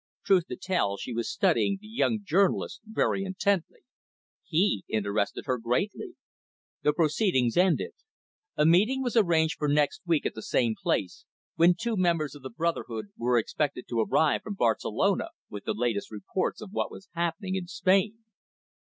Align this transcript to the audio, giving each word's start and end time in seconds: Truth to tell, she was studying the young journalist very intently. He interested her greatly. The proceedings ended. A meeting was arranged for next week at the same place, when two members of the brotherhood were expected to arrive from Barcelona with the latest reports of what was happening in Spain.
Truth 0.25 0.47
to 0.47 0.55
tell, 0.55 0.97
she 0.97 1.13
was 1.13 1.29
studying 1.31 1.77
the 1.79 1.87
young 1.87 2.23
journalist 2.23 2.81
very 2.85 3.23
intently. 3.23 3.81
He 4.43 4.83
interested 4.87 5.45
her 5.45 5.59
greatly. 5.59 6.15
The 6.81 6.91
proceedings 6.91 7.55
ended. 7.55 7.93
A 8.57 8.65
meeting 8.65 9.03
was 9.03 9.15
arranged 9.15 9.57
for 9.59 9.67
next 9.67 10.01
week 10.07 10.25
at 10.25 10.33
the 10.33 10.41
same 10.41 10.73
place, 10.75 11.25
when 11.55 11.75
two 11.79 11.95
members 11.97 12.33
of 12.33 12.41
the 12.41 12.49
brotherhood 12.49 13.09
were 13.15 13.37
expected 13.37 13.87
to 13.89 13.99
arrive 14.01 14.41
from 14.41 14.55
Barcelona 14.55 15.27
with 15.51 15.65
the 15.65 15.75
latest 15.75 16.09
reports 16.09 16.61
of 16.61 16.71
what 16.71 16.89
was 16.89 17.07
happening 17.13 17.53
in 17.53 17.67
Spain. 17.67 18.23